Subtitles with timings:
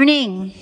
[0.00, 0.54] Good morning.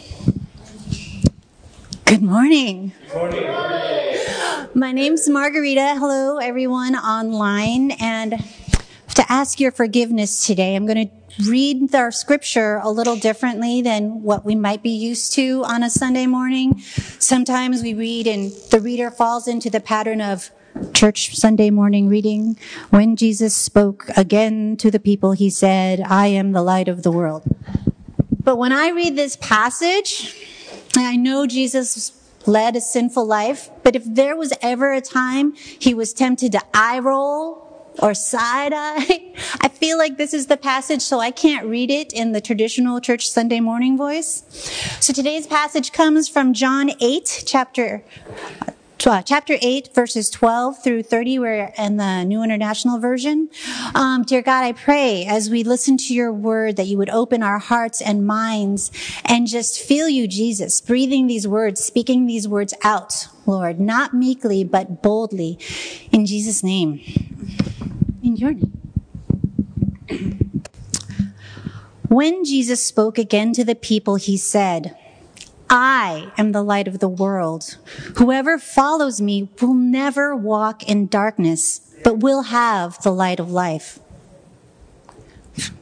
[2.07, 2.93] Good morning.
[3.15, 4.27] Morning.
[4.75, 5.95] My name's Margarita.
[5.97, 7.93] Hello, everyone online.
[8.01, 8.45] And
[9.15, 14.25] to ask your forgiveness today, I'm going to read our scripture a little differently than
[14.25, 16.81] what we might be used to on a Sunday morning.
[17.21, 20.51] Sometimes we read and the reader falls into the pattern of
[20.95, 22.59] church Sunday morning reading.
[22.91, 27.13] When Jesus spoke again to the people, he said, I am the light of the
[27.13, 27.45] world.
[28.49, 30.35] But when I read this passage,
[30.97, 32.13] I know Jesus
[32.47, 36.63] led a sinful life, but if there was ever a time he was tempted to
[36.73, 41.67] eye roll or side eye, I feel like this is the passage, so I can't
[41.67, 44.45] read it in the traditional church Sunday morning voice.
[44.99, 48.03] So today's passage comes from John 8, chapter
[48.99, 53.49] chapter 8, verses 12 through 30, we're in the New International Version.
[53.95, 57.43] Um, dear God, I pray as we listen to your word that you would open
[57.43, 58.91] our hearts and minds
[59.25, 64.65] and just feel you, Jesus, breathing these words, speaking these words out, Lord, not meekly,
[64.65, 65.59] but boldly.
[66.11, 67.01] In Jesus' name.
[68.23, 68.75] In your name.
[72.09, 74.97] When Jesus spoke again to the people, he said,
[75.71, 77.77] I am the light of the world.
[78.17, 83.99] Whoever follows me will never walk in darkness, but will have the light of life.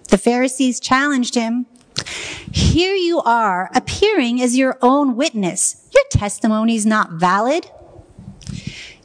[0.08, 1.66] The Pharisees challenged him.
[2.52, 5.88] Here you are, appearing as your own witness.
[5.94, 7.70] Your testimony is not valid.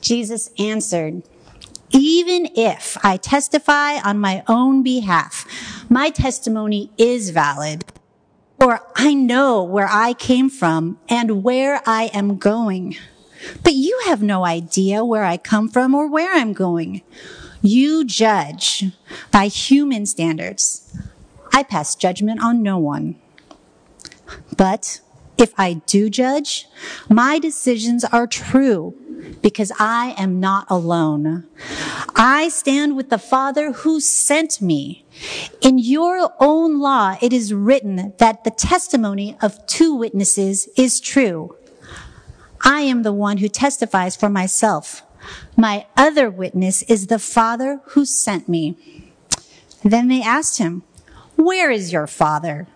[0.02, 1.24] Jesus answered,
[1.92, 5.46] even if I testify on my own behalf,
[5.90, 7.84] my testimony is valid
[8.62, 12.96] or I know where I came from and where I am going.
[13.64, 17.02] But you have no idea where I come from or where I'm going.
[17.64, 18.86] You judge
[19.32, 20.96] by human standards.
[21.52, 23.16] I pass judgment on no one.
[24.56, 25.02] But
[25.40, 26.68] if I do judge,
[27.10, 28.96] my decisions are true
[29.42, 31.48] because I am not alone.
[32.16, 35.06] I stand with the Father who sent me.
[35.62, 41.56] In your own law, it is written that the testimony of two witnesses is true.
[42.64, 45.04] I am the one who testifies for myself.
[45.58, 48.78] My other witness is the Father who sent me.
[49.84, 50.84] Then they asked him,
[51.36, 52.68] Where is your Father?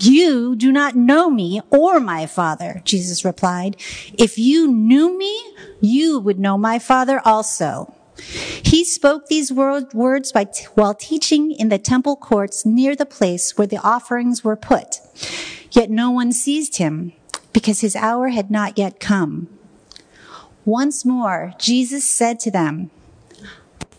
[0.00, 3.76] You do not know me or my father, Jesus replied.
[4.16, 7.94] If you knew me, you would know my father also.
[8.16, 13.56] He spoke these words by t- while teaching in the temple courts near the place
[13.56, 15.00] where the offerings were put.
[15.72, 17.12] Yet no one seized him
[17.52, 19.48] because his hour had not yet come.
[20.64, 22.90] Once more, Jesus said to them,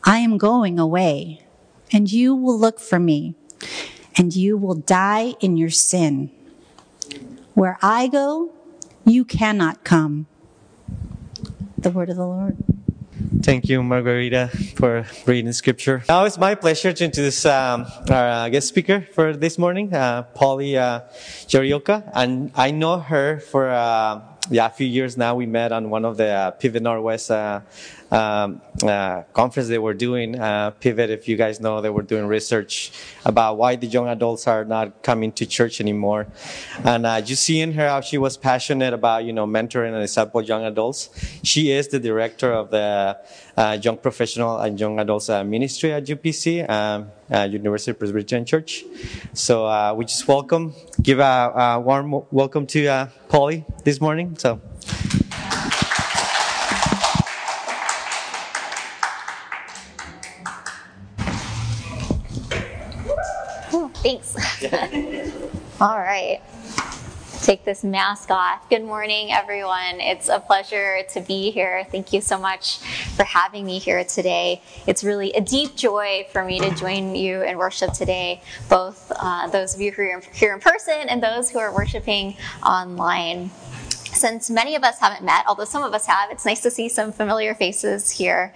[0.03, 1.41] I am going away
[1.91, 3.35] and you will look for me
[4.19, 6.29] and you will die in your sin.
[7.53, 8.51] Where I go,
[9.05, 10.27] you cannot come.
[11.77, 12.57] The word of the Lord.
[13.41, 16.03] Thank you, Margarita, for reading scripture.
[16.09, 20.23] Now it's my pleasure to introduce um, our uh, guest speaker for this morning, uh,
[20.35, 21.01] Polly uh.
[22.13, 25.35] And I know her for uh, yeah, a few years now.
[25.35, 27.61] We met on one of the uh, Pivot Northwest uh,
[28.11, 30.39] um, uh, conference they were doing.
[30.39, 32.91] Uh, Pivot, if you guys know, they were doing research
[33.25, 36.27] about why the young adults are not coming to church anymore.
[36.83, 40.41] And uh, just seeing her how she was passionate about, you know, mentoring and disciple
[40.41, 41.09] young adults.
[41.43, 43.19] She is the director of the
[43.59, 48.85] uh, Young Professional and Young Adults uh, Ministry at UPC, um, uh, University Presbyterian Church.
[49.33, 54.37] So uh, we just welcome, give a, a warm welcome to uh, Polly this morning.
[54.37, 54.61] So.
[64.01, 64.63] Thanks.
[65.81, 66.39] All right.
[67.49, 68.69] Take this mask off.
[68.69, 69.99] Good morning, everyone.
[69.99, 71.83] It's a pleasure to be here.
[71.89, 72.77] Thank you so much
[73.15, 74.61] for having me here today.
[74.85, 79.47] It's really a deep joy for me to join you in worship today, both uh,
[79.47, 83.49] those of you who are here in person and those who are worshiping online
[84.13, 86.87] since many of us haven't met, although some of us have, it's nice to see
[86.87, 88.53] some familiar faces here.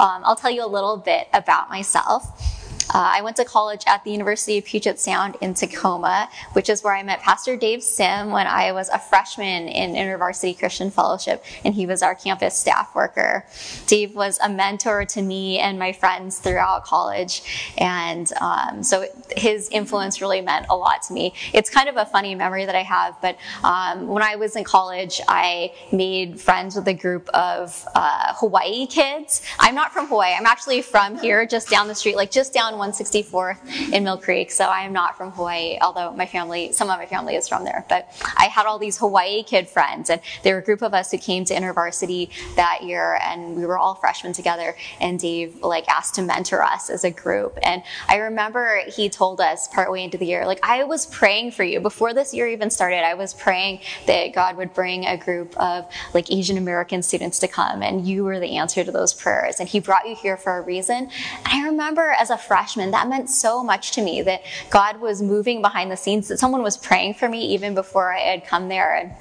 [0.00, 2.61] Um, I'll tell you a little bit about myself.
[2.90, 6.82] Uh, I went to college at the University of Puget Sound in Tacoma, which is
[6.82, 11.44] where I met Pastor Dave Sim when I was a freshman in InterVarsity Christian Fellowship,
[11.64, 13.46] and he was our campus staff worker.
[13.86, 19.06] Dave was a mentor to me and my friends throughout college, and um, so
[19.36, 21.34] his influence really meant a lot to me.
[21.52, 24.64] It's kind of a funny memory that I have, but um, when I was in
[24.64, 29.42] college, I made friends with a group of uh, Hawaii kids.
[29.58, 30.34] I'm not from Hawaii.
[30.34, 34.50] I'm actually from here, just down the street, like just down 164th in Mill Creek,
[34.50, 37.64] so I am not from Hawaii, although my family, some of my family is from
[37.64, 37.84] there.
[37.88, 41.10] But I had all these Hawaii kid friends, and there were a group of us
[41.10, 44.76] who came to InterVarsity that year, and we were all freshmen together.
[45.00, 49.40] And Dave like asked to mentor us as a group, and I remember he told
[49.40, 52.70] us partway into the year, like I was praying for you before this year even
[52.70, 53.04] started.
[53.04, 57.48] I was praying that God would bring a group of like Asian American students to
[57.48, 59.60] come, and you were the answer to those prayers.
[59.60, 61.10] And He brought you here for a reason.
[61.44, 62.61] And I remember as a freshman,
[62.92, 66.62] that meant so much to me that God was moving behind the scenes, that someone
[66.62, 68.94] was praying for me even before I had come there.
[68.94, 69.12] And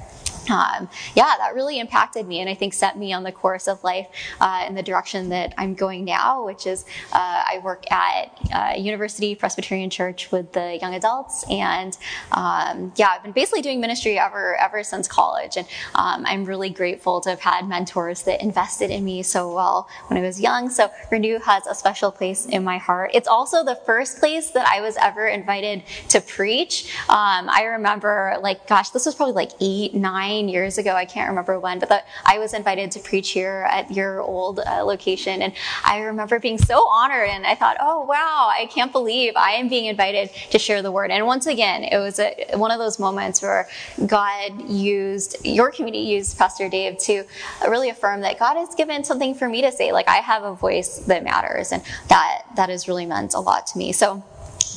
[0.51, 3.83] um, yeah, that really impacted me and I think set me on the course of
[3.83, 4.07] life
[4.39, 8.73] uh, in the direction that I'm going now, which is uh, I work at uh,
[8.77, 11.97] University Presbyterian Church with the young adults, and
[12.31, 16.69] um, yeah, I've been basically doing ministry ever ever since college, and um, I'm really
[16.69, 20.69] grateful to have had mentors that invested in me so well when I was young.
[20.69, 23.11] So Renew has a special place in my heart.
[23.13, 26.93] It's also the first place that I was ever invited to preach.
[27.09, 30.93] Um, I remember, like, gosh, this was probably like eight, nine years ago.
[30.93, 34.83] I can't remember when, but I was invited to preach here at your old uh,
[34.83, 35.41] location.
[35.41, 35.53] And
[35.83, 37.29] I remember being so honored.
[37.29, 40.91] And I thought, oh, wow, I can't believe I am being invited to share the
[40.91, 41.11] word.
[41.11, 43.67] And once again, it was a, one of those moments where
[44.05, 47.23] God used, your community used Pastor Dave to
[47.67, 49.91] really affirm that God has given something for me to say.
[49.91, 51.71] Like I have a voice that matters.
[51.71, 53.91] And that, that has really meant a lot to me.
[53.91, 54.23] So,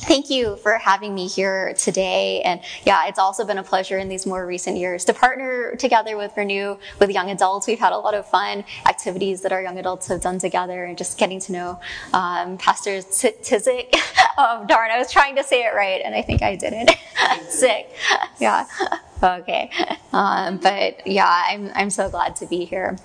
[0.03, 2.41] thank you for having me here today.
[2.41, 6.17] And yeah, it's also been a pleasure in these more recent years to partner together
[6.17, 7.67] with Renew with young adults.
[7.67, 10.97] We've had a lot of fun activities that our young adults have done together and
[10.97, 11.79] just getting to know
[12.13, 13.95] um, Pastor Tizik.
[14.37, 16.91] oh, darn, I was trying to say it right and I think I didn't.
[17.49, 17.89] Sick.
[18.39, 18.65] Yeah.
[19.23, 19.71] Okay.
[20.11, 22.97] Um, but yeah, I'm, I'm so glad to be here.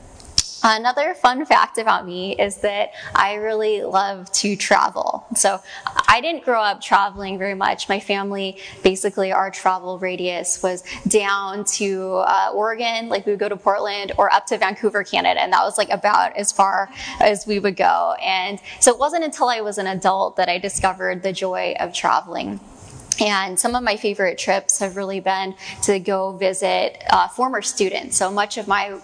[0.63, 5.25] Another fun fact about me is that I really love to travel.
[5.35, 5.61] So
[6.07, 7.89] I didn't grow up traveling very much.
[7.89, 13.49] My family, basically, our travel radius was down to uh, Oregon, like we would go
[13.49, 16.91] to Portland, or up to Vancouver, Canada, and that was like about as far
[17.21, 18.15] as we would go.
[18.23, 21.95] And so it wasn't until I was an adult that I discovered the joy of
[21.95, 22.61] traveling.
[23.21, 28.17] And some of my favorite trips have really been to go visit uh, former students.
[28.17, 28.99] So much of my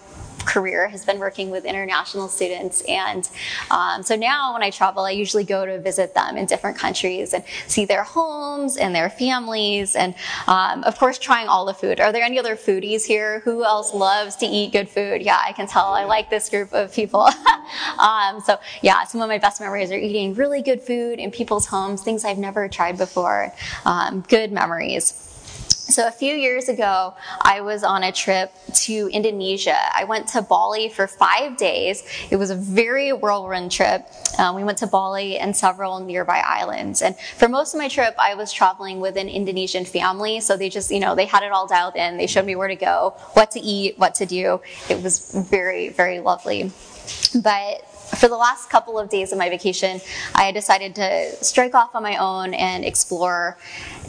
[0.46, 2.82] career has been working with international students.
[2.88, 3.28] And
[3.70, 7.34] um, so now when I travel, I usually go to visit them in different countries
[7.34, 9.96] and see their homes and their families.
[9.96, 10.14] And
[10.46, 12.00] um, of course, trying all the food.
[12.00, 13.40] Are there any other foodies here?
[13.40, 15.22] Who else loves to eat good food?
[15.22, 17.28] Yeah, I can tell I like this group of people.
[17.98, 21.66] um, so yeah, some of my best memories are eating really good food in people's
[21.66, 23.52] homes, things I've never tried before.
[23.84, 25.25] Um, good memories.
[25.88, 28.52] So a few years ago, I was on a trip
[28.86, 29.76] to Indonesia.
[29.94, 32.02] I went to Bali for five days.
[32.28, 34.04] It was a very whirlwind trip.
[34.36, 37.02] Um, we went to Bali and several nearby islands.
[37.02, 40.40] And for most of my trip, I was traveling with an Indonesian family.
[40.40, 42.16] So they just, you know, they had it all dialed in.
[42.16, 44.60] They showed me where to go, what to eat, what to do.
[44.90, 46.72] It was very, very lovely.
[47.32, 50.00] But for the last couple of days of my vacation,
[50.34, 53.58] I decided to strike off on my own and explore.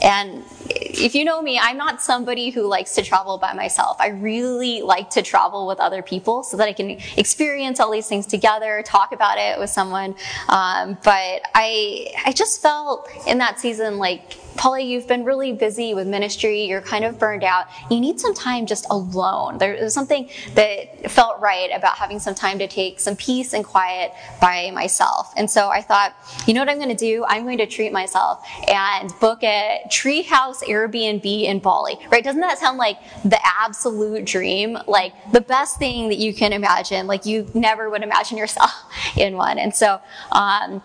[0.02, 3.98] And if you know me, I'm not somebody who likes to travel by myself.
[4.00, 8.08] I really like to travel with other people so that I can experience all these
[8.08, 10.16] things together, talk about it with someone.
[10.50, 15.94] Um, but I, I just felt in that season like Polly, you've been really busy
[15.94, 16.64] with ministry.
[16.64, 17.68] You're kind of burned out.
[17.92, 19.60] You need some time just alone.
[19.60, 23.64] There was something that felt right about having some time to take some peace and
[23.64, 24.12] quiet
[24.42, 25.32] by myself.
[25.38, 26.16] And so I thought,
[26.48, 27.24] you know what I'm going to do?
[27.28, 32.24] I'm going to treat myself and book a treehouse Airbnb in Bali, right?
[32.24, 34.78] Doesn't that sound like the absolute dream?
[34.88, 37.06] Like the best thing that you can imagine.
[37.06, 38.72] Like you never would imagine yourself
[39.18, 39.60] in one.
[39.60, 40.82] And so, um,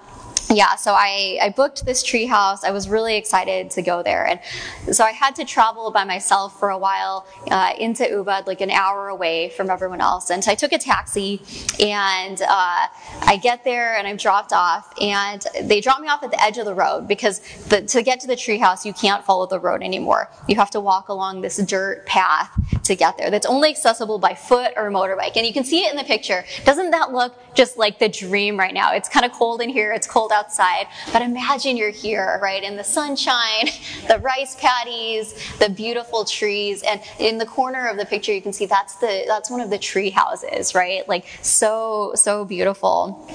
[0.50, 2.64] yeah, so I, I booked this treehouse.
[2.64, 4.26] I was really excited to go there.
[4.26, 8.60] And so I had to travel by myself for a while uh, into Ubud, like
[8.60, 10.30] an hour away from everyone else.
[10.30, 11.42] And so I took a taxi
[11.80, 12.86] and uh,
[13.22, 14.92] I get there and I'm dropped off.
[15.00, 18.20] And they drop me off at the edge of the road because the, to get
[18.20, 20.30] to the treehouse, you can't follow the road anymore.
[20.48, 22.50] You have to walk along this dirt path
[22.84, 25.36] to get there that's only accessible by foot or motorbike.
[25.36, 26.44] And you can see it in the picture.
[26.64, 28.92] Doesn't that look just like the dream right now?
[28.92, 29.92] It's kind of cold in here.
[29.92, 30.86] It's cold outside.
[31.12, 33.68] But imagine you're here, right, in the sunshine,
[34.08, 38.52] the rice paddies, the beautiful trees, and in the corner of the picture, you can
[38.52, 41.08] see that's the that's one of the tree houses, right?
[41.08, 43.26] Like so so beautiful.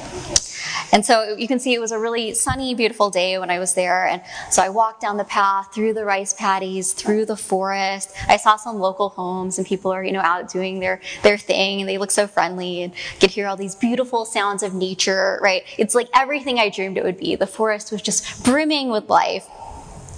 [0.92, 3.74] And so you can see it was a really sunny, beautiful day when I was
[3.74, 4.08] there.
[4.08, 8.13] And so I walked down the path through the rice paddies, through the forest.
[8.27, 11.82] I saw some local homes and people are, you know, out doing their, their thing
[11.82, 15.63] and they look so friendly and could hear all these beautiful sounds of nature, right?
[15.77, 17.36] It's like everything I dreamed it would be.
[17.36, 19.48] The forest was just brimming with life.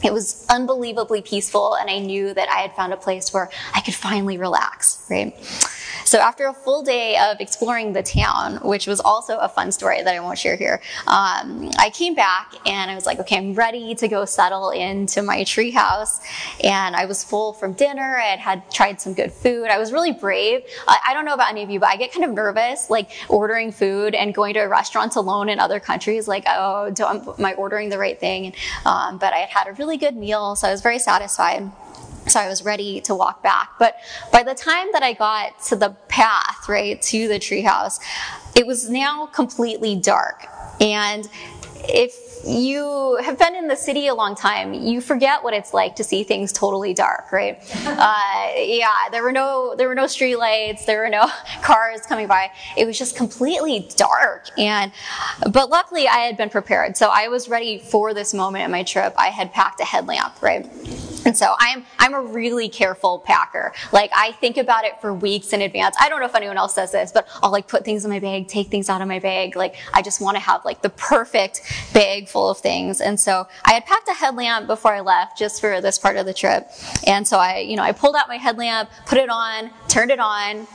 [0.03, 3.81] It was unbelievably peaceful and I knew that I had found a place where I
[3.81, 5.33] could finally relax, right?
[6.09, 10.01] So after a full day of exploring the town, which was also a fun story
[10.01, 13.53] that I won't share here, um, I came back and I was like, okay, I'm
[13.53, 16.19] ready to go settle into my treehouse.
[16.63, 18.17] And I was full from dinner.
[18.17, 19.67] I had, tried some good food.
[19.67, 20.63] I was really brave.
[20.87, 23.11] I, I don't know about any of you, but I get kind of nervous, like
[23.29, 26.27] ordering food and going to restaurants alone in other countries.
[26.27, 28.55] Like, oh, am I ordering the right thing?
[28.83, 31.69] Um, but I had had a really good meal, so I was very satisfied.
[32.27, 33.71] So I was ready to walk back.
[33.79, 33.95] But
[34.31, 37.99] by the time that I got to the path, right, to the treehouse,
[38.55, 40.45] it was now completely dark.
[40.79, 41.27] And
[41.83, 45.95] if you have been in the city a long time, you forget what it's like
[45.97, 47.59] to see things totally dark, right?
[47.99, 51.27] Uh, yeah, there were no there were no street lights, there were no
[51.61, 52.49] cars coming by.
[52.77, 54.91] It was just completely dark, and
[55.51, 58.83] but luckily I had been prepared, so I was ready for this moment in my
[58.83, 59.13] trip.
[59.17, 60.65] I had packed a headlamp, right?
[61.25, 63.73] And so I'm, I'm a really careful packer.
[63.91, 65.95] Like I think about it for weeks in advance.
[65.99, 68.19] I don't know if anyone else does this, but I'll like put things in my
[68.19, 69.55] bag, take things out of my bag.
[69.55, 71.61] Like I just want to have like the perfect
[71.93, 73.01] bag full of things.
[73.01, 76.25] And so I had packed a headlamp before I left just for this part of
[76.25, 76.69] the trip.
[77.05, 80.19] And so I, you know, I pulled out my headlamp, put it on, turned it
[80.19, 80.67] on,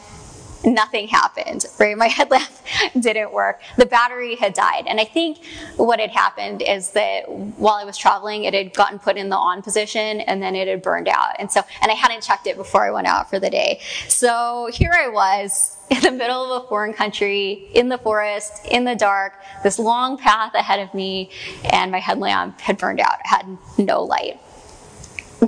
[0.64, 1.96] nothing happened, right?
[1.96, 2.50] My headlamp
[2.98, 3.60] didn't work.
[3.76, 4.84] The battery had died.
[4.86, 5.38] And I think
[5.76, 9.36] what had happened is that while I was traveling, it had gotten put in the
[9.36, 11.36] on position and then it had burned out.
[11.38, 13.80] And so, and I hadn't checked it before I went out for the day.
[14.08, 18.84] So here I was in the middle of a foreign country, in the forest, in
[18.84, 21.30] the dark, this long path ahead of me,
[21.72, 23.18] and my headlamp had burned out.
[23.24, 24.40] Had no light.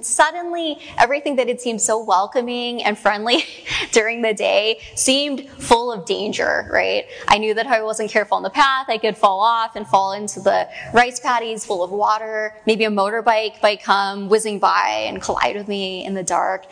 [0.02, 3.44] Suddenly, everything that had seemed so welcoming and friendly
[3.92, 7.06] during the day seemed full of danger, right?
[7.28, 9.86] I knew that if I wasn't careful on the path, I could fall off and
[9.86, 12.54] fall into the rice paddies full of water.
[12.66, 16.66] Maybe a motorbike might come whizzing by and collide with me in the dark.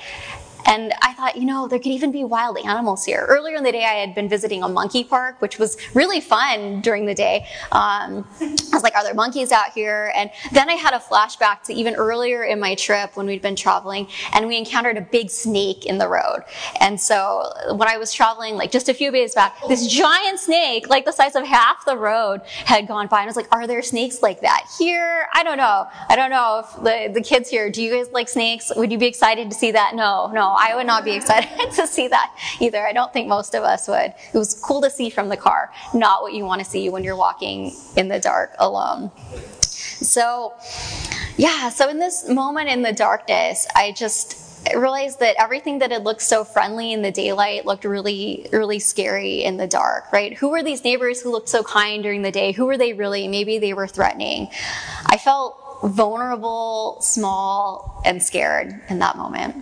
[0.67, 3.27] And I thought, you know, there could even be wild animals here.
[3.29, 6.81] Earlier in the day, I had been visiting a monkey park, which was really fun
[6.81, 7.47] during the day.
[7.73, 10.13] Um, I was like, are there monkeys out here?
[10.15, 13.57] And then I had a flashback to even earlier in my trip when we'd been
[13.57, 16.45] traveling and we encountered a big snake in the road.
[16.81, 20.89] And so when I was traveling, like just a few days back, this giant snake,
[20.89, 23.19] like the size of half the road, had gone by.
[23.19, 25.27] And I was like, are there snakes like that here?
[25.35, 25.87] I don't know.
[26.09, 28.73] I don't know if the, the kids here, do you guys like snakes?
[28.75, 29.95] Would you be excited to see that?
[29.95, 30.54] No, no.
[30.59, 32.87] I would not be excited to see that either.
[32.87, 34.15] I don't think most of us would.
[34.33, 37.05] It was cool to see from the car, not what you want to see when
[37.05, 39.11] you're walking in the dark alone.
[40.05, 40.55] So,
[41.37, 44.45] yeah, so in this moment in the darkness, I just
[44.75, 49.45] realized that everything that had looked so friendly in the daylight looked really, really scary
[49.45, 50.35] in the dark, right?
[50.35, 52.53] Who were these neighbors who looked so kind during the day?
[52.53, 53.29] Who were they really?
[53.29, 54.49] Maybe they were threatening.
[55.07, 59.57] I felt vulnerable, small, and scared in that moment.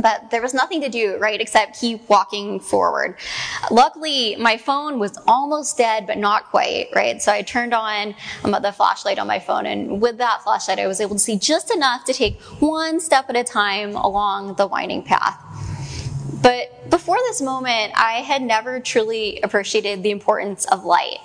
[0.00, 3.16] But there was nothing to do, right, except keep walking forward.
[3.70, 7.20] Luckily, my phone was almost dead, but not quite, right?
[7.20, 10.86] So I turned on um, the flashlight on my phone, and with that flashlight, I
[10.86, 14.66] was able to see just enough to take one step at a time along the
[14.66, 15.38] winding path.
[16.42, 21.18] But before this moment, I had never truly appreciated the importance of light.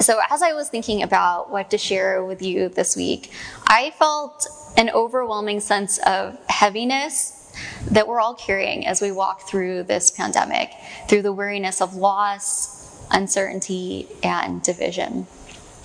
[0.00, 3.30] So as I was thinking about what to share with you this week,
[3.66, 7.54] I felt an overwhelming sense of heaviness
[7.90, 10.70] that we're all carrying as we walk through this pandemic,
[11.06, 15.26] through the weariness of loss, uncertainty, and division.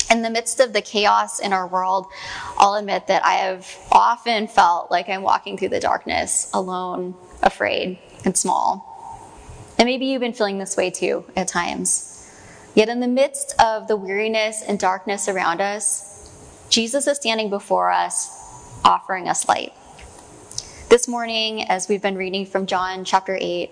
[0.10, 2.05] In the midst of the chaos in our world,
[2.57, 8.00] I'll admit that I have often felt like I'm walking through the darkness alone, afraid,
[8.24, 8.93] and small.
[9.77, 12.14] And maybe you've been feeling this way too at times.
[12.75, 16.29] Yet, in the midst of the weariness and darkness around us,
[16.70, 18.29] Jesus is standing before us
[18.84, 19.72] offering us light.
[20.89, 23.72] This morning, as we've been reading from John chapter 8,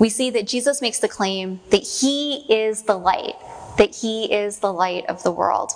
[0.00, 3.36] we see that Jesus makes the claim that he is the light,
[3.78, 5.70] that he is the light of the world.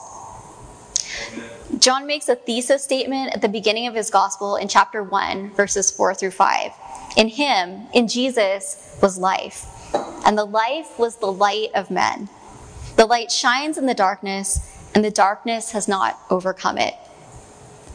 [1.78, 5.90] John makes a thesis statement at the beginning of his gospel in chapter 1, verses
[5.90, 6.72] 4 through 5.
[7.16, 9.66] In him, in Jesus, was life,
[10.26, 12.28] and the life was the light of men.
[12.96, 14.60] The light shines in the darkness,
[14.94, 16.94] and the darkness has not overcome it.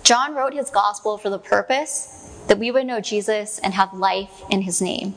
[0.04, 4.44] John wrote his gospel for the purpose that we would know Jesus and have life
[4.50, 5.16] in his name.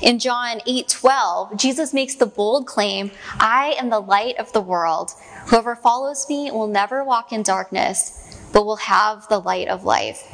[0.00, 5.12] In John 8:12, Jesus makes the bold claim, "I am the light of the world.
[5.46, 8.12] Whoever follows me will never walk in darkness,
[8.52, 10.24] but will have the light of life."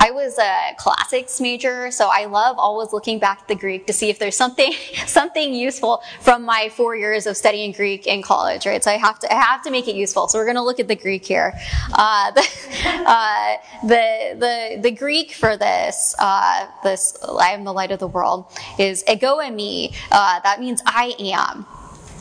[0.00, 3.92] I was a classics major, so I love always looking back at the Greek to
[3.92, 4.72] see if there's something
[5.06, 8.82] something useful from my four years of studying Greek in college, right?
[8.82, 10.26] So I have to I have to make it useful.
[10.28, 11.52] So we're going to look at the Greek here.
[11.92, 12.48] Uh, the,
[12.84, 18.08] uh, the, the the Greek for this uh, this I am the light of the
[18.08, 18.46] world
[18.78, 19.94] is ego eimi.
[20.10, 21.66] Uh, that means I am.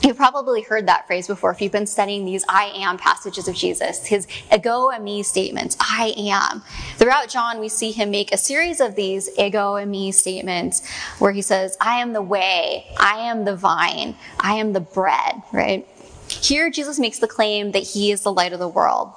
[0.02, 3.56] You've probably heard that phrase before if you've been studying these I am passages of
[3.56, 6.64] Jesus, his ego eimi statements, I am.
[6.96, 10.88] Throughout John, we see him make a series of these ego eimi statements
[11.20, 15.42] where he says, I am the way, I am the vine, I am the bread,
[15.52, 15.86] right?
[16.30, 19.12] Here, Jesus makes the claim that he is the light of the world.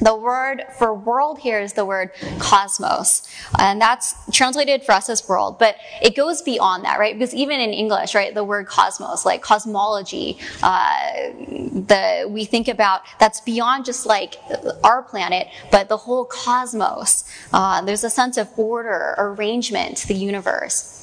[0.00, 3.28] The word for world here is the word cosmos,
[3.58, 7.14] and that's translated for us as world, but it goes beyond that, right?
[7.14, 13.02] Because even in English, right, the word cosmos, like cosmology, uh, the we think about
[13.18, 14.36] that's beyond just like
[14.82, 17.24] our planet, but the whole cosmos.
[17.52, 20.96] Uh, there's a sense of order, arrangement the universe.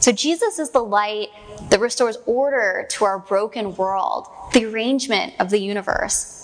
[0.00, 1.28] So Jesus is the light
[1.70, 6.43] that restores order to our broken world, the arrangement of the universe.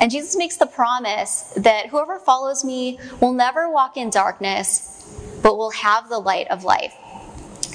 [0.00, 5.06] And Jesus makes the promise that whoever follows me will never walk in darkness,
[5.42, 6.94] but will have the light of life.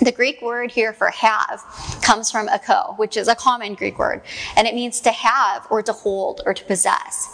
[0.01, 1.61] The Greek word here for have
[2.01, 4.23] comes from ako, which is a common Greek word,
[4.57, 7.29] and it means to have or to hold or to possess.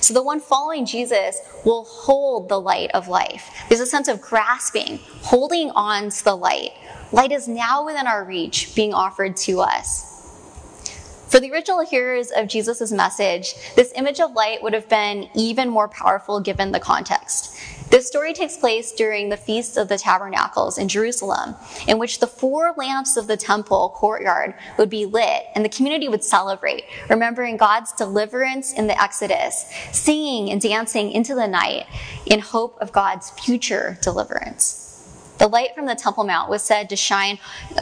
[0.00, 3.50] So the one following Jesus will hold the light of life.
[3.68, 6.72] There's a sense of grasping, holding on to the light.
[7.12, 10.13] Light is now within our reach, being offered to us.
[11.28, 15.68] For the original hearers of Jesus' message, this image of light would have been even
[15.68, 17.58] more powerful given the context.
[17.90, 21.54] This story takes place during the Feast of the Tabernacles in Jerusalem,
[21.86, 26.08] in which the four lamps of the temple courtyard would be lit and the community
[26.08, 31.86] would celebrate, remembering God's deliverance in the Exodus, singing and dancing into the night
[32.26, 34.93] in hope of God's future deliverance.
[35.38, 37.38] The light from the Temple Mount was said to shine,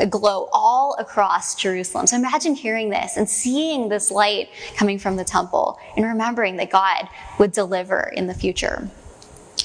[0.09, 2.07] glow all across Jerusalem.
[2.07, 6.71] So imagine hearing this and seeing this light coming from the temple and remembering that
[6.71, 8.89] God would deliver in the future.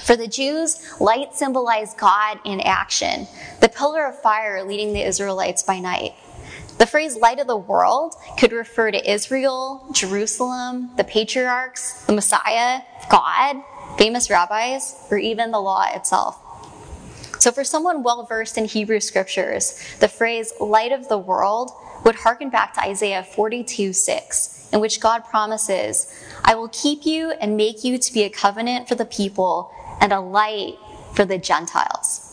[0.01, 3.27] For the Jews, light symbolized God in action,
[3.61, 6.13] the pillar of fire leading the Israelites by night.
[6.77, 12.81] The phrase light of the world could refer to Israel, Jerusalem, the patriarchs, the Messiah,
[13.09, 13.57] God,
[13.97, 16.39] famous rabbis, or even the law itself.
[17.39, 21.71] So, for someone well versed in Hebrew scriptures, the phrase light of the world
[22.03, 26.11] would harken back to Isaiah 42 6, in which God promises,
[26.43, 29.71] I will keep you and make you to be a covenant for the people
[30.01, 30.75] and a light
[31.13, 32.23] for the Gentiles.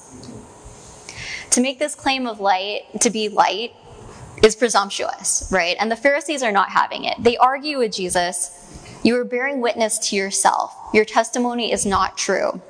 [1.51, 3.73] To make this claim of light to be light
[4.43, 5.77] is presumptuous, right?
[5.79, 7.17] And the Pharisees are not having it.
[7.19, 8.51] They argue with Jesus,
[9.03, 10.75] You are bearing witness to yourself.
[10.93, 12.61] Your testimony is not true.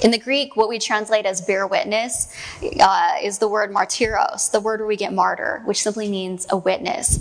[0.00, 2.32] In the Greek, what we translate as bear witness
[2.80, 6.56] uh, is the word martyros, the word where we get martyr, which simply means a
[6.56, 7.20] witness.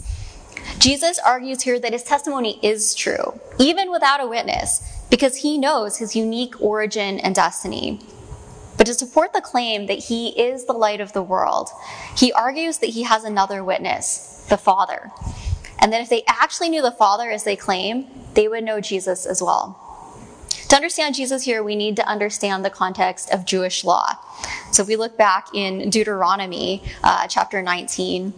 [0.79, 5.97] Jesus argues here that his testimony is true, even without a witness, because he knows
[5.97, 7.99] his unique origin and destiny.
[8.77, 11.69] But to support the claim that he is the light of the world,
[12.15, 15.11] he argues that he has another witness, the Father.
[15.79, 19.25] And that if they actually knew the Father as they claim, they would know Jesus
[19.25, 19.86] as well.
[20.69, 24.15] To understand Jesus here, we need to understand the context of Jewish law.
[24.71, 28.33] So if we look back in Deuteronomy uh, chapter 19,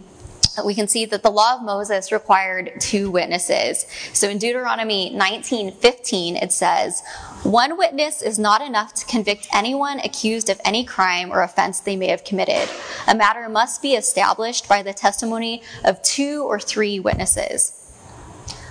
[0.64, 3.84] we can see that the law of Moses required two witnesses.
[4.12, 7.02] So in Deuteronomy 19:15 it says,
[7.42, 11.96] "One witness is not enough to convict anyone accused of any crime or offense they
[11.96, 12.68] may have committed.
[13.08, 17.72] A matter must be established by the testimony of two or three witnesses."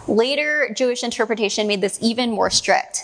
[0.08, 3.04] Later Jewish interpretation made this even more strict.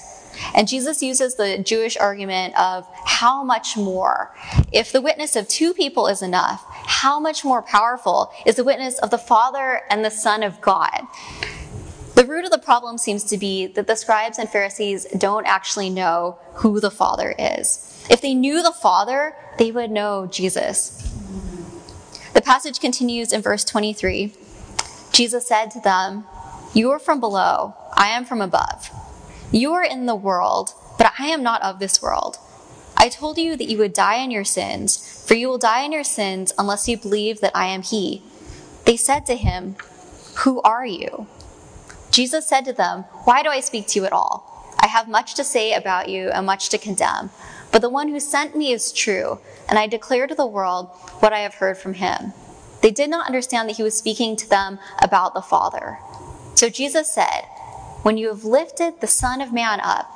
[0.54, 4.34] And Jesus uses the Jewish argument of how much more?
[4.72, 9.00] If the witness of two people is enough, how much more powerful is the witness
[9.00, 11.02] of the Father and the Son of God?
[12.16, 15.90] The root of the problem seems to be that the scribes and Pharisees don't actually
[15.90, 18.06] know who the Father is.
[18.10, 21.02] If they knew the Father, they would know Jesus.
[22.34, 24.34] The passage continues in verse 23.
[25.12, 26.26] Jesus said to them,
[26.74, 28.90] You are from below, I am from above.
[29.56, 32.40] You are in the world, but I am not of this world.
[32.98, 35.94] I told you that you would die in your sins, for you will die in
[35.94, 38.22] your sins unless you believe that I am He.
[38.84, 39.78] They said to him,
[40.40, 41.28] Who are you?
[42.12, 44.76] Jesus said to them, Why do I speak to you at all?
[44.82, 47.30] I have much to say about you and much to condemn.
[47.72, 49.40] But the one who sent me is true,
[49.70, 50.90] and I declare to the world
[51.22, 52.34] what I have heard from him.
[52.82, 55.98] They did not understand that he was speaking to them about the Father.
[56.56, 57.46] So Jesus said,
[58.06, 60.08] When you have lifted the Son of Man up,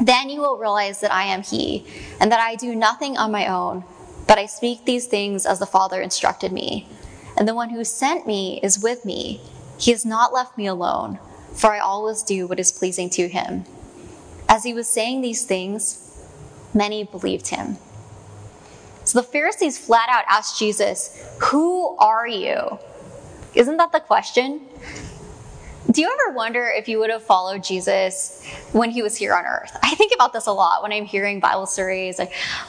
[0.00, 1.86] then you will realize that I am he,
[2.18, 3.84] and that I do nothing on my own,
[4.26, 6.88] but I speak these things as the Father instructed me.
[7.36, 9.40] And the one who sent me is with me.
[9.78, 11.20] He has not left me alone,
[11.54, 13.66] for I always do what is pleasing to him.
[14.48, 16.26] As he was saying these things,
[16.74, 17.76] many believed him.
[19.04, 22.80] So the Pharisees flat out asked Jesus, Who are you?
[23.54, 24.66] Isn't that the question?
[25.90, 29.44] Do you ever wonder if you would have followed Jesus when he was here on
[29.44, 29.76] earth?
[29.82, 32.20] I think about this a lot when I'm hearing Bible stories,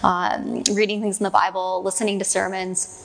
[0.04, 2.99] um, reading things in the Bible, listening to sermons.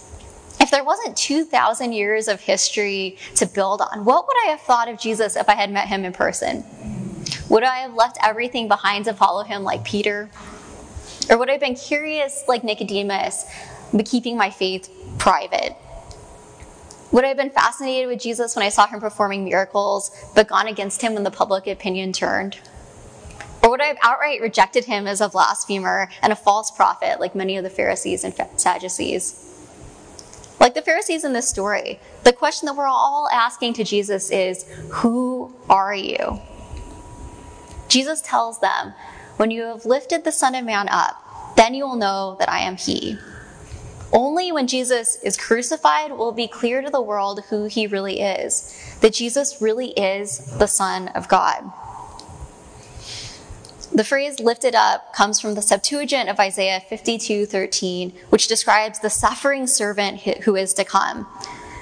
[0.60, 4.88] If there wasn't 2,000 years of history to build on, what would I have thought
[4.88, 6.64] of Jesus if I had met him in person?
[7.50, 10.30] Would I have left everything behind to follow him like Peter?
[11.30, 13.44] Or would I have been curious like Nicodemus,
[13.92, 15.76] but keeping my faith private?
[17.10, 20.68] Would I have been fascinated with Jesus when I saw him performing miracles, but gone
[20.68, 22.58] against him when the public opinion turned?
[23.62, 27.34] Or would I have outright rejected him as a blasphemer and a false prophet, like
[27.34, 29.44] many of the Pharisees and Sadducees?
[30.60, 34.64] Like the Pharisees in this story, the question that we're all asking to Jesus is
[34.90, 36.40] Who are you?
[37.88, 38.92] Jesus tells them
[39.38, 42.60] when you have lifted the Son of Man up, then you will know that I
[42.60, 43.18] am He.
[44.12, 48.20] Only when Jesus is crucified will it be clear to the world who He really
[48.20, 51.70] is, that Jesus really is the Son of God.
[53.92, 59.66] The phrase lifted up comes from the Septuagint of Isaiah 52:13, which describes the suffering
[59.66, 61.26] servant who is to come.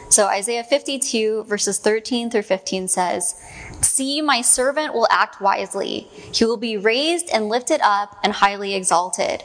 [0.09, 3.35] So Isaiah 52 verses 13 through 15 says,
[3.83, 6.09] See, my servant will act wisely.
[6.33, 9.43] He will be raised and lifted up and highly exalted.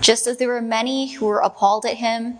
[0.00, 2.38] Just as there were many who were appalled at him,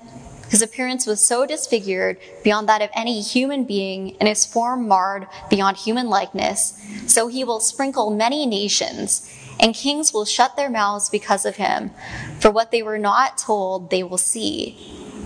[0.51, 5.27] his appearance was so disfigured beyond that of any human being, and his form marred
[5.51, 11.09] beyond human likeness, so he will sprinkle many nations, and kings will shut their mouths
[11.09, 11.91] because of him.
[12.39, 14.79] For what they were not told, they will see,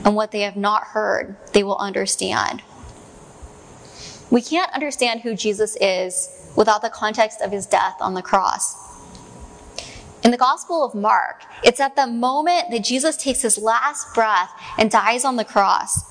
[0.04, 2.62] and what they have not heard, they will understand.
[4.30, 8.76] We can't understand who Jesus is without the context of his death on the cross.
[10.28, 14.50] In the Gospel of Mark, it's at the moment that Jesus takes his last breath
[14.76, 16.04] and dies on the cross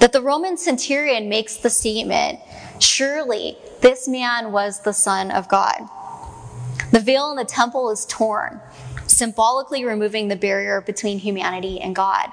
[0.00, 2.40] that the Roman centurion makes the statement
[2.80, 5.88] Surely this man was the Son of God.
[6.90, 8.60] The veil in the temple is torn,
[9.06, 12.30] symbolically removing the barrier between humanity and God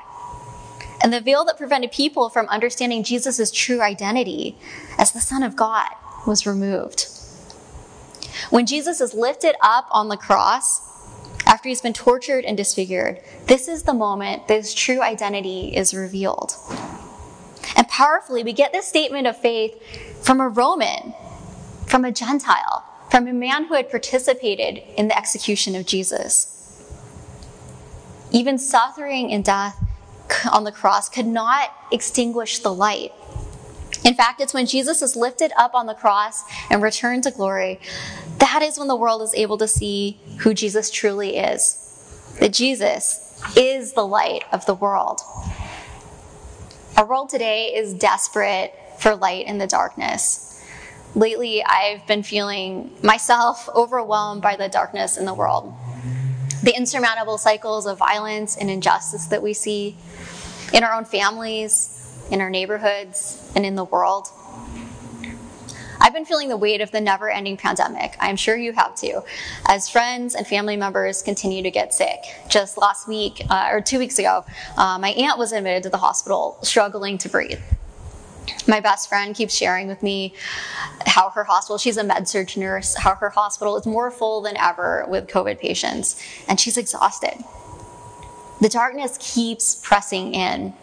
[1.03, 4.57] and the veil that prevented people from understanding Jesus' true identity
[4.97, 5.91] as the Son of God
[6.25, 7.05] was removed.
[8.49, 10.81] When Jesus is lifted up on the cross,
[11.47, 15.93] after he's been tortured and disfigured, this is the moment that his true identity is
[15.93, 16.53] revealed.
[17.75, 19.81] And powerfully, we get this statement of faith
[20.23, 21.13] from a Roman,
[21.85, 26.53] from a Gentile, from a man who had participated in the execution of Jesus.
[28.31, 29.81] Even suffering and death
[30.51, 33.13] on the cross could not extinguish the light.
[34.03, 37.79] In fact, it's when Jesus is lifted up on the cross and returned to glory,
[38.39, 41.83] that is when the world is able to see who Jesus truly is.
[42.39, 43.23] That Jesus
[43.55, 45.21] is the light of the world.
[46.97, 50.63] Our world today is desperate for light in the darkness.
[51.15, 55.73] Lately, I've been feeling myself overwhelmed by the darkness in the world.
[56.63, 59.95] The insurmountable cycles of violence and injustice that we see,
[60.73, 61.93] in our own families,
[62.29, 64.27] in our neighborhoods, and in the world.
[65.99, 68.15] I've been feeling the weight of the never ending pandemic.
[68.19, 69.21] I'm sure you have too,
[69.67, 72.19] as friends and family members continue to get sick.
[72.49, 74.45] Just last week, uh, or two weeks ago,
[74.77, 77.59] uh, my aunt was admitted to the hospital struggling to breathe.
[78.67, 80.33] My best friend keeps sharing with me
[81.05, 84.57] how her hospital, she's a med surg nurse, how her hospital is more full than
[84.57, 87.43] ever with COVID patients, and she's exhausted.
[88.59, 90.73] The darkness keeps pressing in.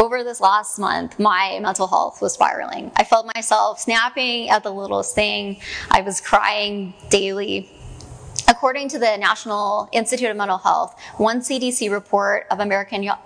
[0.00, 2.90] Over this last month, my mental health was spiraling.
[2.96, 5.60] I felt myself snapping at the littlest thing.
[5.90, 7.68] I was crying daily.
[8.60, 13.16] According to the National Institute of Mental Health, one CDC report of American uh,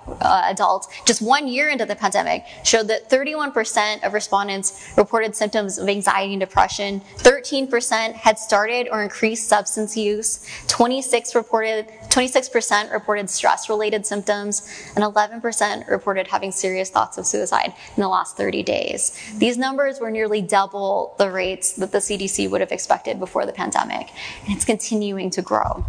[0.45, 5.89] adults just one year into the pandemic showed that 31% of respondents reported symptoms of
[5.89, 13.69] anxiety and depression, 13% had started or increased substance use, 26 reported 26% reported stress
[13.69, 19.19] related symptoms, and 11% reported having serious thoughts of suicide in the last 30 days.
[19.39, 23.53] These numbers were nearly double the rates that the CDC would have expected before the
[23.53, 24.11] pandemic,
[24.45, 25.85] and it's continuing to grow.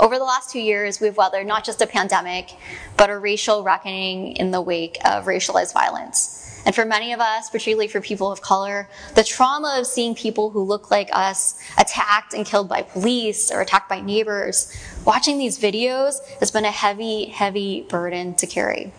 [0.00, 2.50] Over the last two years, we've weathered not just a pandemic,
[2.96, 6.38] but a racial reckoning in the wake of racialized violence.
[6.64, 10.50] And for many of us, particularly for people of color, the trauma of seeing people
[10.50, 14.72] who look like us attacked and killed by police or attacked by neighbors,
[15.04, 18.92] watching these videos has been a heavy, heavy burden to carry.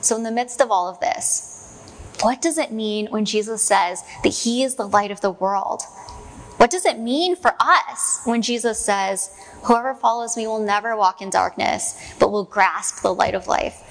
[0.00, 1.50] So, in the midst of all of this,
[2.22, 5.82] what does it mean when Jesus says that he is the light of the world?
[6.60, 11.22] What does it mean for us when Jesus says, Whoever follows me will never walk
[11.22, 13.82] in darkness, but will grasp the light of life?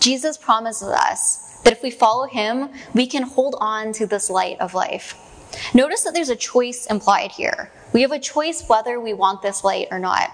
[0.00, 4.58] Jesus promises us that if we follow him, we can hold on to this light
[4.60, 5.14] of life.
[5.74, 7.70] Notice that there's a choice implied here.
[7.92, 10.30] We have a choice whether we want this light or not.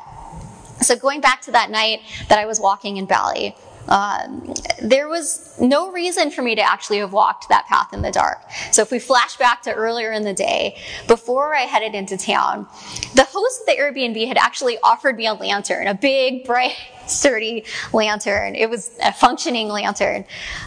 [0.82, 3.56] So, going back to that night that I was walking in Bali,
[3.88, 8.10] um, there was no reason for me to actually have walked that path in the
[8.10, 8.38] dark.
[8.70, 12.66] So if we flash back to earlier in the day, before I headed into town,
[13.14, 17.64] the host of the Airbnb had actually offered me a lantern, a big, bright, sturdy
[17.92, 18.54] lantern.
[18.54, 20.24] It was a functioning lantern.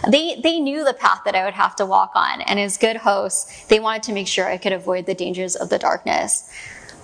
[0.10, 2.98] They, they knew the path that I would have to walk on, and as good
[2.98, 6.50] hosts, they wanted to make sure I could avoid the dangers of the darkness.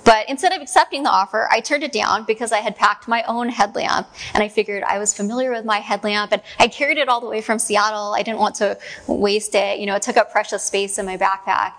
[0.04, 3.24] But instead of accepting the offer, I turned it down because I had packed my
[3.24, 7.08] own headlamp and I figured I was familiar with my headlamp and I carried it
[7.08, 8.14] all the way from Seattle.
[8.14, 9.80] I didn't want to waste it.
[9.80, 11.74] You know, it took up precious space in my backpack.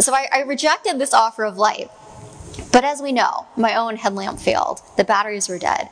[0.00, 1.90] So I, I rejected this offer of light.
[2.72, 4.80] But as we know, my own headlamp failed.
[4.96, 5.88] The batteries were dead.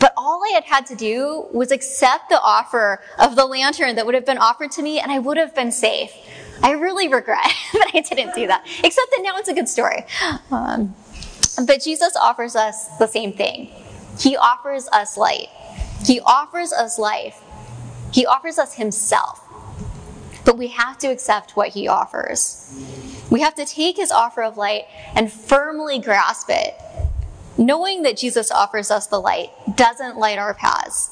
[0.00, 4.06] But all I had had to do was accept the offer of the lantern that
[4.06, 6.12] would have been offered to me and I would have been safe.
[6.62, 10.04] I really regret that I didn't do that, except that now it's a good story.
[10.50, 10.94] Um,
[11.66, 13.70] but Jesus offers us the same thing.
[14.18, 15.48] He offers us light.
[16.04, 17.40] He offers us life.
[18.12, 19.40] He offers us Himself.
[20.44, 22.60] But we have to accept what He offers.
[23.30, 26.74] We have to take His offer of light and firmly grasp it.
[27.56, 31.10] Knowing that Jesus offers us the light doesn't light our paths.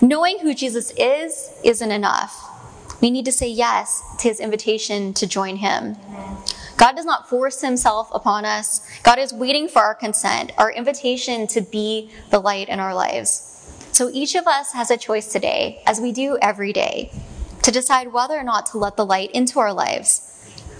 [0.00, 2.50] Knowing who Jesus is isn't enough.
[3.04, 5.98] We need to say yes to his invitation to join him.
[6.78, 8.80] God does not force himself upon us.
[9.02, 13.76] God is waiting for our consent, our invitation to be the light in our lives.
[13.92, 17.12] So each of us has a choice today, as we do every day,
[17.62, 20.22] to decide whether or not to let the light into our lives,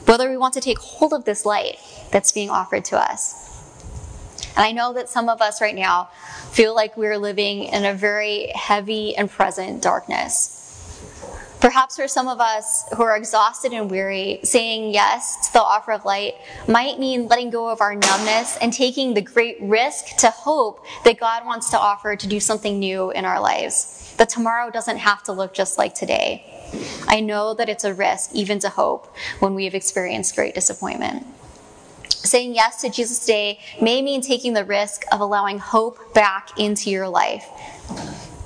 [0.07, 1.77] whether we want to take hold of this light
[2.11, 3.35] that's being offered to us.
[4.57, 6.09] And I know that some of us right now
[6.53, 10.64] feel like we're living in a very heavy and present darkness.
[11.65, 15.93] Perhaps for some of us who are exhausted and weary, saying yes to the offer
[15.93, 16.35] of light
[16.69, 21.19] might mean letting go of our numbness and taking the great risk to hope that
[21.19, 24.15] God wants to offer to do something new in our lives.
[24.19, 26.45] That tomorrow doesn't have to look just like today.
[27.09, 31.27] I know that it's a risk even to hope when we have experienced great disappointment.
[32.11, 36.91] Saying yes to Jesus today may mean taking the risk of allowing hope back into
[36.91, 37.49] your life.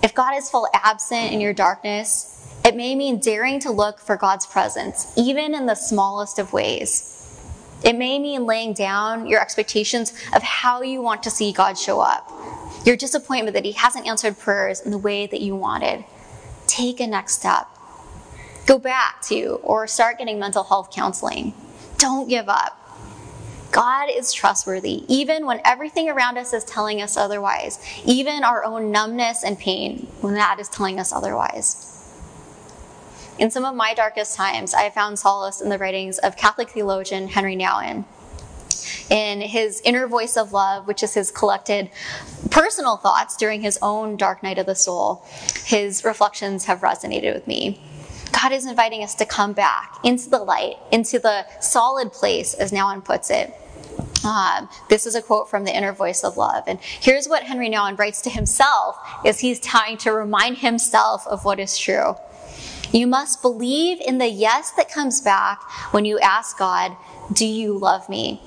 [0.04, 4.16] If God is full absent in your darkness, it may mean daring to look for
[4.16, 7.14] God's presence, even in the smallest of ways.
[7.82, 12.00] It may mean laying down your expectations of how you want to see God show
[12.00, 12.30] up,
[12.84, 16.04] your disappointment that He hasn't answered prayers in the way that you wanted.
[16.66, 17.68] Take a next step.
[18.66, 21.54] Go back to or start getting mental health counseling.
[21.96, 22.74] Don't give up.
[23.70, 28.90] God is trustworthy, even when everything around us is telling us otherwise, even our own
[28.90, 31.97] numbness and pain when that is telling us otherwise.
[33.38, 37.28] In some of my darkest times, I found solace in the writings of Catholic theologian
[37.28, 38.04] Henri Nouwen.
[39.10, 41.88] In his Inner Voice of Love, which is his collected
[42.50, 45.24] personal thoughts during his own dark night of the soul,
[45.64, 47.80] his reflections have resonated with me.
[48.32, 52.72] God is inviting us to come back into the light, into the solid place, as
[52.72, 53.54] Nouwen puts it.
[54.24, 56.64] Um, this is a quote from the Inner Voice of Love.
[56.66, 61.44] And here's what Henri Nouwen writes to himself as he's trying to remind himself of
[61.44, 62.16] what is true.
[62.92, 66.96] You must believe in the yes that comes back when you ask God,
[67.32, 68.40] Do you love me?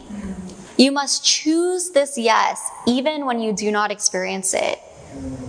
[0.77, 4.79] You must choose this yes even when you do not experience it.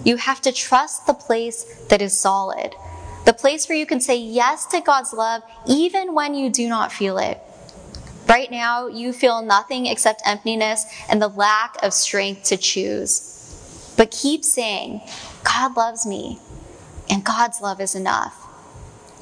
[0.05, 2.75] You have to trust the place that is solid,
[3.25, 6.93] the place where you can say yes to God's love even when you do not
[6.93, 7.41] feel it.
[8.29, 13.95] Right now, you feel nothing except emptiness and the lack of strength to choose.
[13.97, 15.03] But keep saying,
[15.45, 16.39] God loves me,
[17.11, 18.42] and God's love is enough.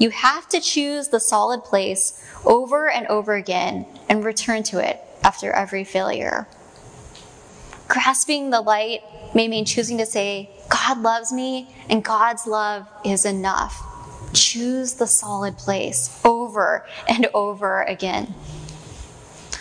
[0.01, 4.99] You have to choose the solid place over and over again and return to it
[5.23, 6.47] after every failure.
[7.87, 9.01] Grasping the light
[9.35, 13.79] may mean choosing to say, God loves me and God's love is enough.
[14.33, 18.33] Choose the solid place over and over again.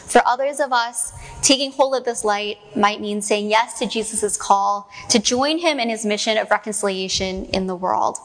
[0.06, 4.38] For others of us, taking hold of this light might mean saying yes to Jesus'
[4.38, 8.16] call to join him in his mission of reconciliation in the world.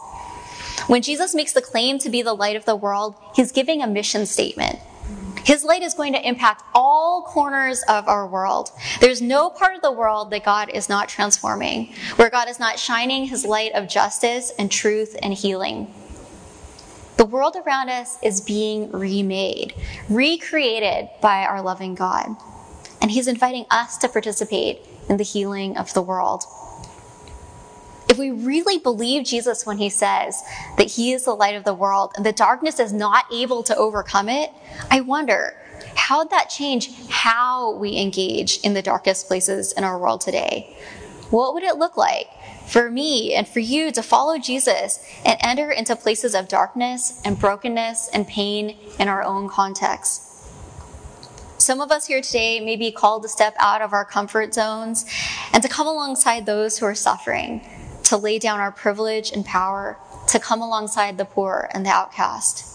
[0.88, 3.88] When Jesus makes the claim to be the light of the world, he's giving a
[3.88, 4.80] mission statement.
[5.44, 8.72] His light is going to impact all corners of our world.
[9.00, 12.80] There's no part of the world that God is not transforming, where God is not
[12.80, 15.94] shining his light of justice and truth and healing.
[17.18, 19.74] The world around us is being remade,
[20.10, 22.36] recreated by our loving God.
[23.02, 26.44] And He's inviting us to participate in the healing of the world.
[28.10, 30.42] If we really believe Jesus when He says
[30.78, 33.76] that He is the light of the world and the darkness is not able to
[33.76, 34.52] overcome it,
[34.90, 35.58] I wonder
[35.96, 40.76] how'd that change how we engage in the darkest places in our world today?
[41.30, 42.28] What would it look like
[42.66, 47.40] for me and for you to follow Jesus and enter into places of darkness and
[47.40, 50.24] brokenness and pain in our own context.
[51.58, 55.06] Some of us here today may be called to step out of our comfort zones
[55.54, 57.62] and to come alongside those who are suffering,
[58.06, 62.72] to lay down our privilege and power, to come alongside the poor and the outcast.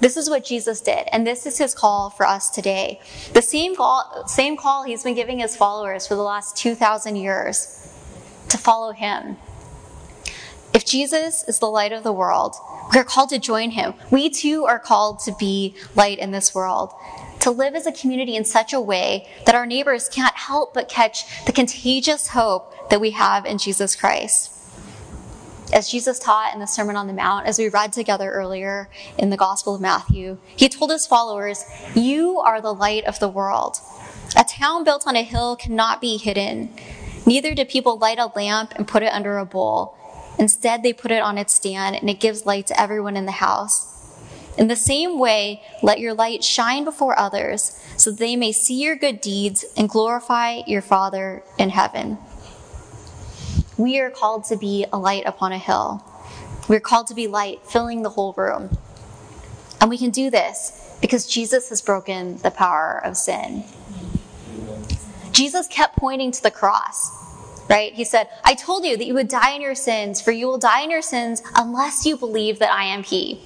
[0.00, 3.00] This is what Jesus did, and this is his call for us today.
[3.34, 7.88] The same call, same call he's been giving his followers for the last 2,000 years
[8.48, 9.36] to follow him.
[10.74, 12.56] If Jesus is the light of the world,
[12.92, 13.94] we are called to join him.
[14.10, 16.92] We too are called to be light in this world,
[17.40, 20.88] to live as a community in such a way that our neighbors can't help but
[20.88, 24.50] catch the contagious hope that we have in Jesus Christ.
[25.72, 29.30] As Jesus taught in the Sermon on the Mount, as we read together earlier in
[29.30, 31.64] the Gospel of Matthew, he told his followers,
[31.94, 33.78] You are the light of the world.
[34.36, 36.74] A town built on a hill cannot be hidden.
[37.24, 39.96] Neither do people light a lamp and put it under a bowl.
[40.38, 43.32] Instead, they put it on its stand and it gives light to everyone in the
[43.32, 43.88] house.
[44.58, 48.96] In the same way, let your light shine before others so they may see your
[48.96, 52.18] good deeds and glorify your Father in heaven.
[53.82, 56.04] We are called to be a light upon a hill.
[56.68, 58.78] We're called to be light, filling the whole room.
[59.80, 63.64] And we can do this because Jesus has broken the power of sin.
[65.32, 67.10] Jesus kept pointing to the cross,
[67.68, 67.92] right?
[67.92, 70.58] He said, I told you that you would die in your sins, for you will
[70.58, 73.42] die in your sins unless you believe that I am He.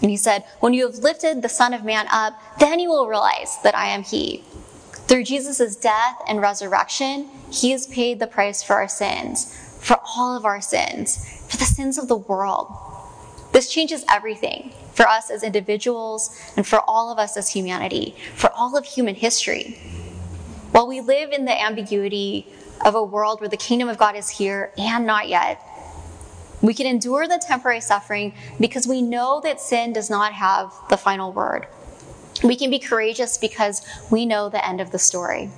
[0.00, 3.08] And he said, When you have lifted the Son of Man up, then you will
[3.08, 4.42] realize that I am He.
[5.10, 10.36] Through Jesus' death and resurrection, He has paid the price for our sins, for all
[10.36, 12.72] of our sins, for the sins of the world.
[13.50, 18.52] This changes everything for us as individuals and for all of us as humanity, for
[18.52, 19.80] all of human history.
[20.70, 22.46] While we live in the ambiguity
[22.84, 25.60] of a world where the kingdom of God is here and not yet,
[26.62, 30.96] we can endure the temporary suffering because we know that sin does not have the
[30.96, 31.66] final word.
[32.42, 35.50] We can be courageous because we know the end of the story.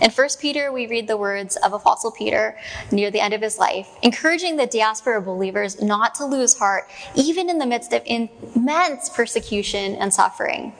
[0.00, 2.56] In 1 Peter, we read the words of Apostle Peter
[2.90, 7.50] near the end of his life, encouraging the diaspora believers not to lose heart, even
[7.50, 10.72] in the midst of immense persecution and suffering.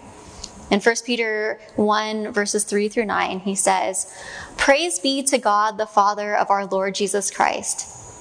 [0.70, 4.14] In 1 Peter 1, verses 3 through 9, he says,
[4.56, 7.99] Praise be to God, the Father of our Lord Jesus Christ.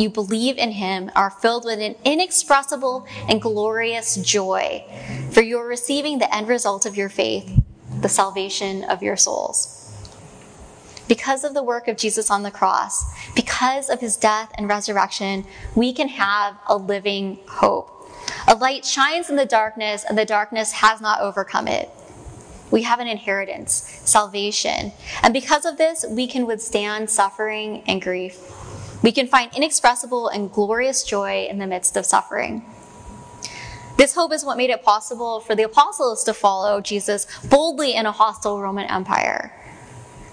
[0.00, 4.84] you believe in him, are filled with an inexpressible and glorious joy,
[5.30, 7.62] for you are receiving the end result of your faith,
[8.00, 9.80] the salvation of your souls
[11.10, 15.44] because of the work of Jesus on the cross, because of his death and resurrection,
[15.74, 18.08] we can have a living hope.
[18.46, 21.90] A light shines in the darkness, and the darkness has not overcome it.
[22.70, 24.92] We have an inheritance, salvation.
[25.24, 28.38] And because of this, we can withstand suffering and grief.
[29.02, 32.64] We can find inexpressible and glorious joy in the midst of suffering.
[33.96, 38.06] This hope is what made it possible for the apostles to follow Jesus boldly in
[38.06, 39.52] a hostile Roman Empire.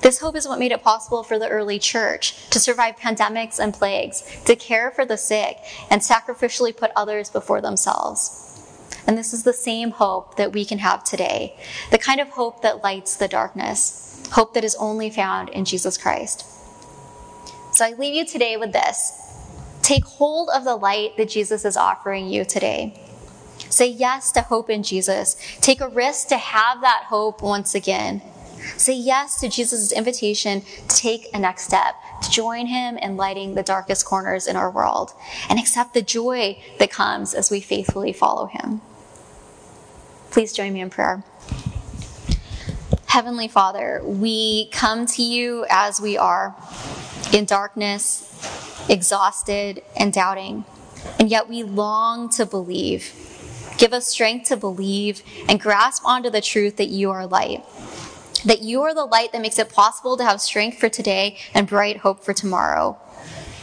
[0.01, 3.73] This hope is what made it possible for the early church to survive pandemics and
[3.73, 5.57] plagues, to care for the sick,
[5.89, 8.43] and sacrificially put others before themselves.
[9.05, 11.57] And this is the same hope that we can have today,
[11.91, 15.97] the kind of hope that lights the darkness, hope that is only found in Jesus
[15.97, 16.45] Christ.
[17.77, 19.13] So I leave you today with this.
[19.83, 22.99] Take hold of the light that Jesus is offering you today.
[23.69, 25.37] Say yes to hope in Jesus.
[25.61, 28.23] Take a risk to have that hope once again.
[28.77, 33.53] Say yes to Jesus' invitation to take a next step, to join him in lighting
[33.53, 35.13] the darkest corners in our world,
[35.47, 38.81] and accept the joy that comes as we faithfully follow him.
[40.31, 41.23] Please join me in prayer.
[43.17, 46.55] Heavenly Father, we come to you as we are,
[47.33, 48.21] in darkness,
[48.89, 50.65] exhausted, and doubting,
[51.17, 53.11] and yet we long to believe.
[53.79, 57.65] Give us strength to believe and grasp onto the truth that you are light.
[58.45, 61.67] That you are the light that makes it possible to have strength for today and
[61.67, 62.99] bright hope for tomorrow.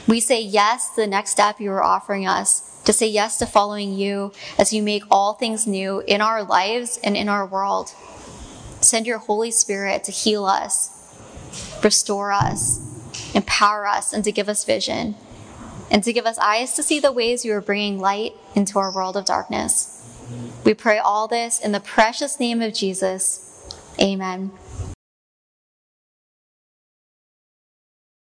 [0.09, 3.47] We say yes to the next step you are offering us to say yes to
[3.47, 7.95] following you as you make all things new in our lives and in our world.
[8.85, 10.91] Send your Holy Spirit to heal us,
[11.83, 12.81] restore us,
[13.35, 15.17] empower us, and to give us vision,
[15.91, 18.93] and to give us eyes to see the ways you are bringing light into our
[18.93, 19.91] world of darkness.
[20.65, 23.41] We pray all this in the precious name of Jesus.
[24.01, 24.53] Amen.